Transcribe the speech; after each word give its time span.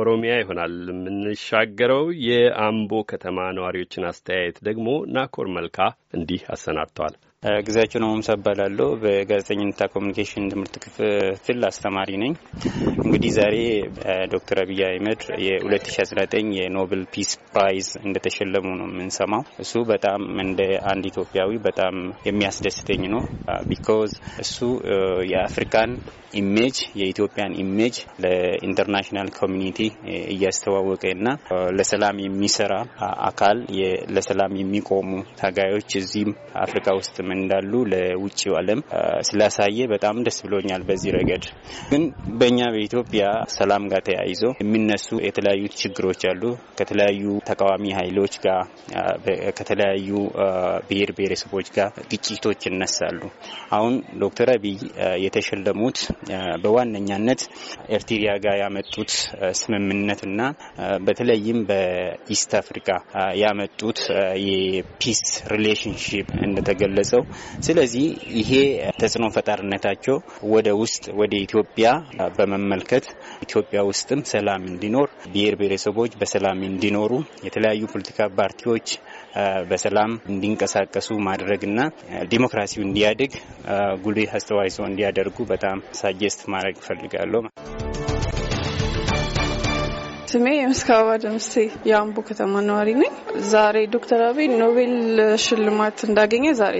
ኦሮሚያ 0.00 0.32
ይሆናል 0.38 0.74
የምንሻገረው። 0.90 2.04
የአምቦ 2.26 2.92
ከተማ 3.10 3.38
ነዋሪዎችን 3.56 4.06
አስተያየት 4.10 4.58
ደግሞ 4.68 4.86
ናኮር 5.14 5.48
መልካ 5.56 5.78
እንዲህ 6.12 6.40
አሰናድተዋል። 6.48 7.16
ግዛቸው 7.66 7.98
ነው 8.02 8.10
እባላለሁ። 8.32 8.88
በጋዜጠኝነትና 9.02 9.84
ኮሚኒኬሽን 9.92 10.48
ትምህርት 10.52 10.74
ክፍል 10.84 11.60
አስተማሪ 11.68 12.10
ነኝ። 12.22 12.32
እንግዲህ 13.04 13.30
ዛሬ 13.38 13.54
ዶክተር 14.34 14.58
አብይ 14.62 14.80
አህመድ 14.86 15.22
የ2019 15.44 16.50
የኖቤል 16.58 17.04
peace 17.14 17.30
prize 17.52 17.88
እንደተሸለሙ 18.02 18.66
ነው 18.80 18.88
የምንሰማው። 18.90 19.44
እሱ 19.64 19.82
በጣም 19.92 20.20
እንደ 20.44 20.60
አንድ 20.92 21.06
ኢትዮጵያዊ 21.12 21.56
በጣም 21.68 21.96
የሚያስደስተኝ 22.28 23.04
ነው። 23.14 23.22
because 23.70 24.12
እሱ 24.44 24.58
የአፍሪካን 25.32 25.92
image 26.38 26.76
የኢትዮጵያን 26.98 27.56
image 27.62 27.94
ለ 28.24 28.38
international 28.38 29.28
community 29.38 29.78
እያስተዋወቀ 30.34 31.04
እና 31.16 31.28
ለሰላም 31.78 32.18
የሚሰራ 32.24 32.74
አካል 33.30 33.58
ለሰላም 34.16 34.52
የሚቆሙ 34.60 35.08
ታጋዮች 35.40 35.90
እዚህም 36.00 36.32
አፍሪካ 36.64 36.88
ውስጥም 36.98 37.28
እንዳሉ 37.36 37.72
ለውጭው 37.92 38.54
ዓለም 38.60 38.80
ስላሳየ 39.28 39.86
በጣም 39.92 40.16
ደስ 40.26 40.38
ብሎኛል። 40.46 40.82
በዚህ 40.88 41.10
ረገድ 41.16 41.44
ግን 41.90 42.02
በእኛ 42.40 42.60
በኢትዮጵያ 42.74 43.24
ሰላም 43.56 43.84
ጋር 43.92 44.02
ተያይዞ 44.08 44.42
የሚነሱ 44.62 45.08
የተለያዩ 45.26 45.64
ችግሮች 45.80 46.22
አሉ። 46.30 46.42
ከተለያዩ 46.80 47.22
ተቃዋሚ 47.50 47.84
ኃይሎች 47.98 48.34
ጋር 48.44 48.60
ከተለያዩ 49.58 50.08
ብሔር 50.88 51.10
ብሔረሰቦች 51.16 51.68
ጋር 51.76 51.88
ግጭቶች 52.12 52.60
ይነሳሉ። 52.68 53.20
አሁን 53.76 53.94
ዶክተር 54.22 54.50
አብይ 54.54 54.76
የተሸለሙት 55.24 55.98
በዋነኛነት 56.62 57.40
ኤርትሪያ 57.96 58.32
ጋር 58.44 58.56
ያመጡት 58.62 59.12
ስምምነትና 59.60 60.40
በተለይም 61.06 61.58
በ 61.70 61.97
East 61.97 62.52
Africa 62.60 62.88
ያመጡት 63.40 63.98
የ 64.46 64.68
peace 64.68 65.22
relationship 65.90 66.28
እንደተገለጸው፣ 66.46 67.22
ስለዚህ 67.66 68.04
ይሄ 68.40 68.50
ተጽዕኖ 69.00 69.26
ፈጣሪነታቸው 69.36 70.16
ወደ 70.52 70.68
ውስጥ 70.80 71.04
ወደ 71.20 71.32
ኢትዮጵያ 71.46 71.86
በመመልከት 72.36 73.04
ኢትዮጵያ 73.46 73.80
ውስጥም 73.90 74.20
ሰላም 74.32 74.62
እንዲኖር 74.72 75.08
ብሔር 75.32 75.54
ብሔረሰቦች 75.60 76.12
በሰላም 76.20 76.60
እንዲኖሩ 76.70 77.12
የተለያዩ 77.46 77.82
ፖለቲካ 77.94 78.28
ፓርቲዎች 78.38 78.86
በሰላም 79.70 80.12
እንዲንቀሳቀሱ 80.32 81.10
ማድረግና 81.28 81.80
ዲሞክራሲው 82.32 82.84
እንዲያድግ 82.86 83.34
ጉልህ 84.04 84.32
አስተዋጽኦ 84.38 84.84
እንዲያደርጉ 84.90 85.38
በጣም 85.52 85.78
suggest 86.00 86.42
ማድረግ 86.54 86.76
እፈልጋለሁ። 86.82 87.42
ስሜ 90.30 90.46
የምስካባ 90.54 91.06
ደምሴ 91.22 91.52
የአምቦ 91.88 92.16
ከተማ 92.26 92.60
ነዋሪ 92.66 92.90
ነኝ። 92.98 93.12
ዛሬ 93.48 93.76
ዶክተር 93.94 94.20
አብይ 94.26 94.46
ኖቤል 94.60 94.92
ሽልማት 95.44 95.98
እንዳገኘ 96.06 96.44
ዛሬ 96.60 96.76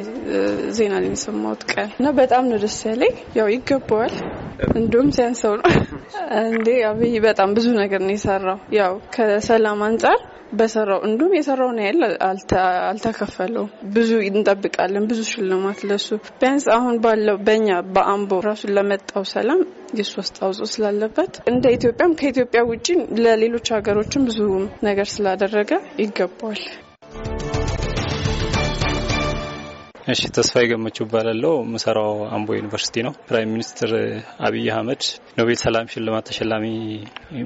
ዜና 0.76 0.92
ላይ 1.02 1.10
የሰማሁት 1.14 1.62
ቀን 1.72 1.88
እና 1.96 2.10
በጣም 2.18 2.44
ነው 2.50 2.58
ደስ 2.64 2.76
ያለኝ። 2.88 3.14
ያው 3.38 3.48
ይገባዋል፣ 3.54 4.14
እንዲሁም 4.74 5.08
ሲያንሰው 5.16 5.54
ነው 5.60 5.66
እንዴ። 6.48 6.68
አብይ 6.90 7.16
በጣም 7.26 7.54
ብዙ 7.56 7.66
ነገር 7.80 8.02
ነው 8.06 8.14
የሰራው። 8.16 8.60
ያው 8.78 8.94
ከሰላም 9.16 9.82
አንጻር 9.86 10.18
በሰራው 10.52 11.00
እንዲሁም 11.06 11.34
የሰራውን 11.36 11.78
ያህል 11.82 12.00
አልተከፈለውም። 12.88 13.70
ብዙ 13.94 14.10
እንጠብቃለን፣ 14.28 15.06
ብዙ 15.10 15.20
ሽልማት 15.30 15.80
ለሱ 15.90 16.08
ቢያንስ 16.40 16.66
አሁን 16.76 16.96
ባለው 17.04 17.38
በእኛ 17.46 17.68
በአምቦ 17.94 18.40
ራሱን 18.48 18.74
ለመጣው 18.76 19.24
ሰላም 19.34 19.62
የሱ 19.94 20.12
አስተዋጽኦ 20.22 20.68
ስላለበት 20.74 21.32
እንደ 21.50 21.64
ኢትዮጵያም 21.76 22.16
ከኢትዮጵያ 22.20 22.62
ውጭ 22.70 22.86
ለሌሎች 23.24 23.68
ሀገሮችም 23.76 24.26
ብዙ 24.30 24.40
ነገር 24.84 25.08
ስላደረገ 25.14 25.72
ይገባዋል። 26.00 26.62
እሺ 30.10 30.22
ተስፋ 30.36 30.62
የገመችው 30.62 31.04
እባላለሁ። 31.06 31.52
ምሰራው 31.72 32.12
አምቦ 32.34 32.48
ዩኒቨርሲቲ 32.58 33.02
ነው። 33.06 33.12
prime 33.26 33.50
minister 33.54 33.90
አብይ 34.46 34.66
አህመድ 34.72 35.02
ኖቤል 35.38 35.58
ሰላም 35.62 35.90
ሽልማት 35.92 36.24
ተሸላሚ 36.30 36.64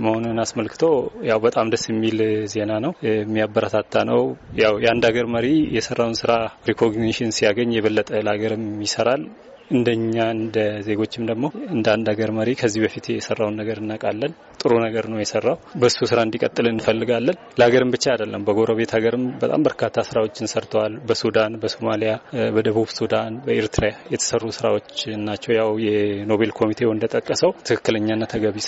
መሆኑን 0.04 0.42
አስመልክቶ 0.44 0.82
ያው 1.28 1.40
በጣም 1.44 1.70
ደስ 1.74 1.84
የሚል 1.90 2.18
ዜና 2.54 2.72
ነው፣ 2.84 2.92
የሚያበረታታ 3.10 4.04
ነው። 4.10 4.22
ያው 4.62 4.76
የአንድ 4.84 5.06
ሀገር 5.10 5.28
መሪ 5.34 5.48
የሰራውን 5.76 6.16
ስራ 6.20 6.32
recognition 6.70 7.34
ሲያገኝ 7.38 7.72
የበለጠ 7.74 8.10
ለሀገርም 8.26 8.66
ይሰራል። 8.84 9.24
እንደኛ 9.70 10.16
እንደ 10.36 10.56
ዜጎችም 10.86 11.24
ደግሞ 11.30 11.44
እንደ 11.74 11.86
አንድ 11.94 12.06
ሀገር 12.12 12.30
መሪ 12.36 12.50
ከዚህ 12.60 12.80
በፊት 12.84 13.06
የሰራውን 13.12 13.56
ነገር 13.60 13.78
እናውቃለን። 13.82 14.32
ጥሩ 14.60 14.74
ነገር 14.84 15.04
ነው 15.12 15.18
የሰራው። 15.20 15.56
በሱ 15.80 15.98
ስራ 16.10 16.18
እንዲቀጥል 16.26 16.66
እንፈልጋለን። 16.70 17.38
ለሀገርም 17.58 17.90
ብቻ 17.94 18.04
አይደለም፣ 18.12 18.44
በጎረቤት 18.46 18.92
ሀገርም 18.96 19.24
በጣም 19.42 19.64
በርካታ 19.66 20.04
ስራዎችን 20.08 20.50
ሰርተዋል። 20.52 20.94
በሱዳን፣ 21.08 21.54
በሶማሊያ፣ 21.62 22.12
በደቡብ 22.56 22.90
ሱዳን፣ 22.98 23.34
በኤርትራ 23.46 23.84
የተሰሩ 24.14 24.44
ስራዎች 24.58 24.92
ናቸው። 25.26 25.52
ያው 25.58 25.70
የኖቤል 25.86 26.52
ኮሚቴው 26.60 26.92
እንደጠቀሰው 26.94 27.52
ትክክለኛና 27.68 28.22
ተገቢ 28.34 28.58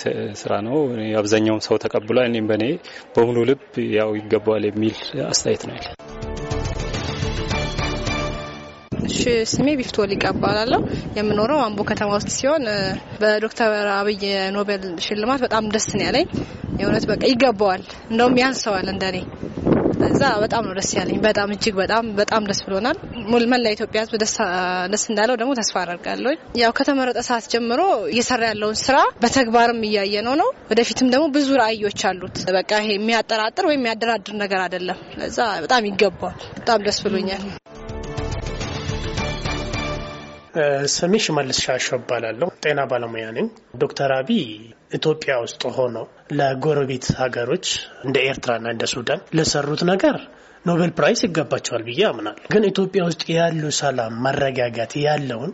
ስራ 0.41 0.53
ነው። 0.67 0.77
አብዛኛውም 1.21 1.65
ሰው 1.67 1.77
ተቀብሏል። 1.85 2.27
እኔም 2.27 2.49
በእኔ 2.51 2.65
በሙሉ 3.15 3.37
ልብ 3.51 3.63
ያው 3.97 4.11
ይገባዋል 4.19 4.65
የሚል 4.69 4.97
አስተያየት 5.27 5.65
ነው 5.69 5.75
ያለ 5.79 6.06
ስሜ 9.51 9.67
ቢፍቶ 9.79 10.05
ሊቃ 10.11 10.25
እባላለሁ። 10.33 10.81
የምኖረው 11.17 11.59
አምቦ 11.65 11.81
ከተማ 11.89 12.09
ውስጥ 12.17 12.31
ሲሆን 12.37 12.65
በዶክተር 13.21 13.71
አብይ 13.97 14.23
ኖቤል 14.57 14.85
ሽልማት 15.05 15.41
በጣም 15.45 15.65
ደስ 15.75 15.89
ነው 15.93 16.05
ያለኝ። 16.07 16.27
የእውነት 16.79 17.05
በቃ 17.11 17.23
ይገባዋል፣ 17.31 17.83
እንደውም 18.11 18.35
ያንሰዋል 18.41 18.87
እንደኔ 18.91 19.17
እዛ 20.07 20.23
በጣም 20.43 20.63
ነው 20.67 20.73
ደስ 20.77 20.89
ያለኝ። 20.97 21.17
በጣም 21.25 21.49
እጅግ 21.55 21.75
በጣም 21.81 22.05
በጣም 22.19 22.43
ደስ 22.49 22.59
ብሎናል። 22.65 22.97
መላ 23.51 23.65
ኢትዮጵያ 23.75 24.01
ሕዝብ 24.03 24.15
ደስ 24.91 25.03
እንዳለው 25.09 25.35
ደግሞ 25.41 25.51
ተስፋ 25.59 25.75
አደርጋለሁ። 25.83 26.31
ያው 26.61 26.71
ከተመረጠ 26.77 27.19
ሰዓት 27.27 27.45
ጀምሮ 27.53 27.81
እየሰራ 28.11 28.41
ያለውን 28.51 28.77
ስራ 28.83 28.97
በተግባርም 29.23 29.81
እያየ 29.89 30.23
ነው 30.27 30.35
ነው 30.41 30.49
ወደፊትም 30.71 31.11
ደግሞ 31.13 31.25
ብዙ 31.37 31.49
ራዕዮች 31.61 32.01
አሉት። 32.09 32.37
በቃ 32.57 32.71
ይሄ 32.81 32.91
የሚያጠራጥር 32.97 33.67
ወይም 33.69 33.81
የሚያደራድር 33.81 34.35
ነገር 34.43 34.61
አይደለም። 34.65 34.99
ለዛ 35.19 35.39
በጣም 35.65 35.89
ይገባዋል። 35.89 36.39
በጣም 36.59 36.85
ደስ 36.87 36.99
ብሎኛል። 37.05 37.45
ስሜ 40.93 41.13
ሽመልስ 41.23 41.59
ሻሾ 41.65 41.87
እባላለሁ። 41.97 42.47
ጤና 42.63 42.79
ባለሙያ 42.91 43.27
ነኝ። 43.37 43.47
ዶክተር 43.77 44.11
አብይ 44.17 44.43
ኢትዮጵያ 44.93 45.33
ውስጥ 45.43 45.61
ሆነው 45.77 46.05
ለጎረቤት 46.31 47.07
ሀገሮች 47.19 47.67
እንደ 48.05 48.17
ኤርትራና 48.29 48.67
እንደ 48.75 48.85
ሱዳን 48.93 49.21
ለሰሩት 49.37 49.83
ነገር 49.91 50.17
ኖቤል 50.65 50.91
prize 50.97 51.21
ይገባቸዋል 51.25 51.83
ብዬ 51.87 52.01
አምናለሁ። 52.07 52.45
ግን 52.53 52.63
ኢትዮጵያ 52.69 53.01
ውስጥ 53.09 53.23
ያሉ 53.35 53.63
ሰላም፣ 53.79 54.13
መረጋጋት 54.25 54.93
ያለውን 55.03 55.51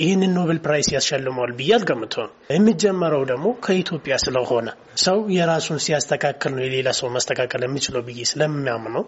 ይህንን 0.00 0.32
ኖቤል 0.36 0.58
prize 0.64 0.88
ያስሸልመዋል 0.94 1.52
ብዬ 1.58 1.70
አልገምተውም። 1.76 2.30
የሚጀመረው 2.54 3.22
ደግሞ 3.30 3.46
ከኢትዮጵያ 3.64 4.14
ስለሆነ 4.24 4.68
ሰው 5.04 5.18
የራሱን 5.36 5.78
ሲያስተካክል 5.84 6.52
ነው 6.56 6.64
የሌላ 6.64 6.88
ሰው 7.00 7.08
ማስተካከል 7.16 7.64
የሚችለው 7.66 8.02
ብዬ 8.08 8.20
ስለሚያምነው 8.30 9.04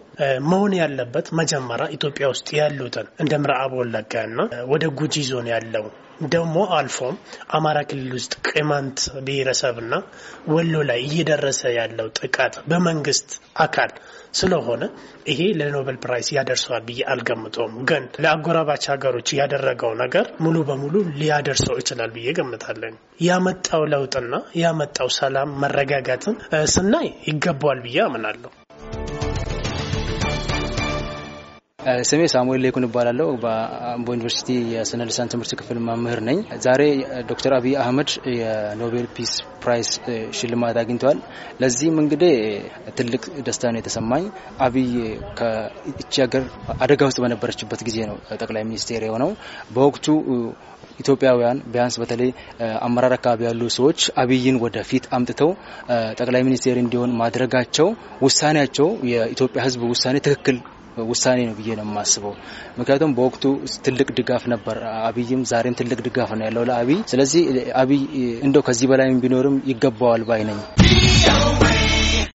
መሆን 0.47 0.73
ያለበት 0.79 1.27
መጀመሪያ 1.39 1.87
ኢትዮጵያ 1.97 2.27
ውስጥ 2.33 2.47
ያሉትን 2.59 3.09
እንደ 3.23 3.33
ምዕራብ 3.43 3.73
ወለጋና 3.81 4.37
ወደ 4.71 4.85
ጉጂ 4.99 5.25
ዞን 5.29 5.49
ያለው 5.53 5.85
ደግሞ 6.33 6.55
አልፎም 6.77 7.15
አማራ 7.55 7.77
ክልል 7.89 8.11
ውስጥ 8.17 8.33
ቅማንት 8.49 8.97
ብሔረሰብና 9.25 9.93
ወሎ 10.53 10.75
ላይ 10.89 10.99
እየደረሰ 11.07 11.61
ያለው 11.77 12.07
ጥቃት 12.19 12.55
በመንግስት 12.69 13.29
አካል 13.65 13.91
ስለሆነ 14.33 14.83
ይሄ 15.29 15.41
ለኖቤል 15.59 15.97
prize 16.03 16.29
ያደርሰዋል 16.37 16.83
ብዬ 16.87 17.01
አልገምተውም። 17.13 17.75
ግን 17.89 18.05
ለአጎራባች 18.23 18.85
ሀገሮች 18.93 19.29
ያደረገው 19.39 19.93
ነገር 20.03 20.27
ሙሉ 20.45 20.57
በሙሉ 20.69 20.95
ሊያደርሰው 21.19 21.77
ይችላል 21.81 22.11
ብዬ 22.15 22.33
እገምታለሁኝ። 22.39 22.95
ያመጣው 23.27 23.83
ለውጥና 23.93 24.33
ያመጣው 24.63 25.09
ሰላም 25.19 25.51
መረጋጋትን 25.63 26.37
ስናይ 26.73 27.09
ይገባዋል 27.29 27.81
ብዬ 27.85 27.99
አምናለሁ። 28.07 28.51
ስሜ 32.03 32.21
ሳሙኤል 32.33 32.61
ሌኩን 32.65 32.85
እባላለሁ። 32.87 33.29
በአምቦ 33.41 34.07
ዩኒቨርሲቲ 34.15 34.49
የስነ 34.73 35.01
ልሳን 35.09 35.29
ትምህርት 35.31 35.51
ክፍል 35.59 35.77
መምህር 35.87 36.19
ነኝ። 36.27 36.37
ዛሬ 36.65 36.81
ዶክተር 37.31 37.53
አብይ 37.57 37.73
አህመድ 37.81 38.09
የኖቤል 38.37 39.07
peace 39.15 39.31
prize 39.63 39.89
ሽልማት 40.37 40.77
አግኝተዋል። 40.81 41.19
ለዚህም 41.61 41.97
እንግዲህ 42.03 42.33
ትልቅ 42.97 43.23
ደስታ 43.47 43.71
ነው 43.73 43.79
የተሰማኝ። 43.81 44.25
አብይ 44.65 44.89
እቺ 45.39 46.13
ሀገር 46.25 46.45
አደጋ 46.79 47.01
ውስጥ 47.09 47.19
በነበረችበት 47.23 47.81
ጊዜ 47.87 47.99
ነው 48.09 48.17
ጠቅላይ 48.41 48.65
ሚኒስቴር 48.69 49.03
የሆነው። 49.07 49.31
በወቅቱ 49.75 50.07
ኢትዮጵያውያን 50.99 51.59
ቢያንስ 51.73 51.95
በተለይ 52.01 52.31
አመራር 52.85 53.13
አካባቢ 53.17 53.41
ያሉ 53.47 53.61
ሰዎች 53.77 53.99
አብይን 54.21 54.59
ወደፊት 54.63 55.05
አምጥተው 55.17 55.51
ጠቅላይ 56.19 56.43
ሚኒስቴር 56.47 56.77
እንዲሆን 56.81 57.15
ማድረጋቸው 57.21 57.87
ውሳኔያቸው 58.21 58.89
የኢትዮጵያ 59.11 59.61
ሕዝብ 59.67 59.83
ውሳኔ 59.91 60.17
ትክክል 60.27 60.57
ውሳኔ 61.07 61.39
ነው 61.47 61.55
ብዬ 61.57 61.69
ነው 61.75 61.85
የማስበው። 61.87 62.33
ምክንያቱም 62.77 63.13
በወቅቱ 63.17 63.43
ትልቅ 63.85 64.07
ድጋፍ 64.17 64.45
ነበር። 64.53 64.77
አብይም 65.01 65.43
ዛሬም 65.51 65.77
ትልቅ 65.79 65.99
ድጋፍ 66.07 66.31
ነው 66.37 66.45
ያለው 66.45 66.65
ለአብይ። 66.69 66.99
ስለዚህ 67.07 67.43
አብይ 67.75 68.01
እንደው 68.43 68.63
ከዚህ 68.69 68.89
በላይም 68.91 69.21
ቢኖርም 69.23 69.57
ይገባዋል 69.71 70.23
ባይ 70.23 70.43
ነኝ። 70.43 70.59